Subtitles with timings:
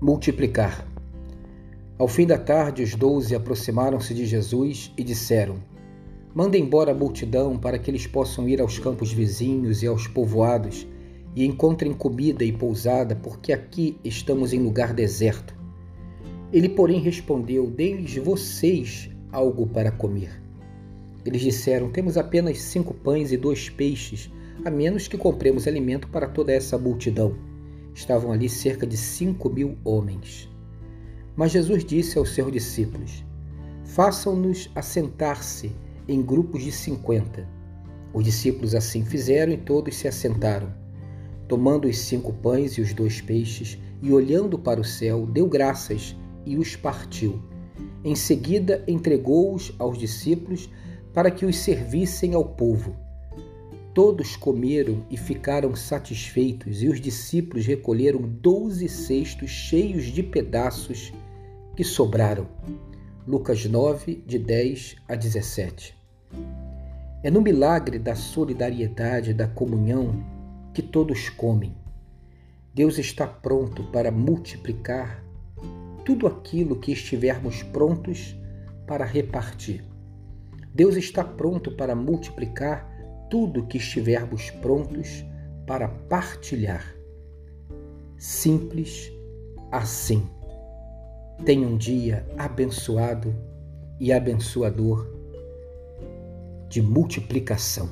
[0.00, 0.86] Multiplicar.
[1.98, 5.56] Ao fim da tarde, os doze aproximaram-se de Jesus e disseram:
[6.32, 10.86] Manda embora a multidão para que eles possam ir aos campos vizinhos e aos povoados
[11.34, 15.52] e encontrem comida e pousada, porque aqui estamos em lugar deserto.
[16.52, 20.40] Ele, porém, respondeu: Deem-lhes vocês algo para comer.
[21.26, 24.30] Eles disseram: Temos apenas cinco pães e dois peixes,
[24.64, 27.48] a menos que compremos alimento para toda essa multidão.
[27.98, 30.48] Estavam ali cerca de cinco mil homens.
[31.34, 33.24] Mas Jesus disse aos seus discípulos:
[33.86, 35.72] Façam-nos assentar-se
[36.06, 37.44] em grupos de cinquenta.
[38.14, 40.72] Os discípulos assim fizeram e todos se assentaram.
[41.48, 46.14] Tomando os cinco pães e os dois peixes, e olhando para o céu, deu graças
[46.46, 47.42] e os partiu.
[48.04, 50.70] Em seguida, entregou-os aos discípulos
[51.12, 52.94] para que os servissem ao povo.
[53.98, 61.12] Todos comeram e ficaram satisfeitos, e os discípulos recolheram doze cestos cheios de pedaços
[61.74, 62.46] que sobraram.
[63.26, 65.98] Lucas 9, de 10 a 17.
[67.24, 70.24] É no milagre da solidariedade, da comunhão,
[70.72, 71.74] que todos comem.
[72.72, 75.24] Deus está pronto para multiplicar
[76.04, 78.36] tudo aquilo que estivermos prontos
[78.86, 79.84] para repartir.
[80.72, 82.96] Deus está pronto para multiplicar
[83.28, 85.24] tudo que estivermos prontos
[85.66, 86.94] para partilhar.
[88.16, 89.12] Simples
[89.70, 90.28] assim.
[91.44, 93.34] Tenha um dia abençoado
[94.00, 95.06] e abençoador
[96.68, 97.88] de multiplicação.